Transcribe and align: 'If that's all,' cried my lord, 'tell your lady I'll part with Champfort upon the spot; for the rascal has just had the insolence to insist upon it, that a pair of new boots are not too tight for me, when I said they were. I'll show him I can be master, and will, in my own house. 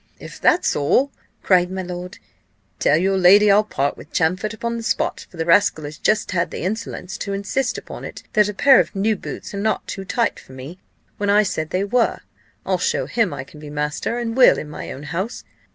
'If 0.19 0.41
that's 0.41 0.75
all,' 0.75 1.11
cried 1.43 1.69
my 1.69 1.83
lord, 1.83 2.17
'tell 2.79 2.97
your 2.97 3.19
lady 3.19 3.51
I'll 3.51 3.63
part 3.63 3.97
with 3.97 4.11
Champfort 4.11 4.51
upon 4.51 4.75
the 4.77 4.81
spot; 4.81 5.27
for 5.29 5.37
the 5.37 5.45
rascal 5.45 5.83
has 5.83 5.99
just 5.99 6.31
had 6.31 6.49
the 6.49 6.63
insolence 6.63 7.19
to 7.19 7.33
insist 7.33 7.77
upon 7.77 8.03
it, 8.03 8.23
that 8.33 8.49
a 8.49 8.53
pair 8.55 8.79
of 8.79 8.95
new 8.95 9.15
boots 9.15 9.53
are 9.53 9.59
not 9.61 9.85
too 9.85 10.03
tight 10.03 10.39
for 10.39 10.53
me, 10.53 10.79
when 11.17 11.29
I 11.29 11.43
said 11.43 11.69
they 11.69 11.83
were. 11.83 12.21
I'll 12.65 12.79
show 12.79 13.05
him 13.05 13.31
I 13.31 13.43
can 13.43 13.59
be 13.59 13.69
master, 13.69 14.17
and 14.17 14.35
will, 14.35 14.57
in 14.57 14.71
my 14.71 14.91
own 14.91 15.03
house. 15.03 15.43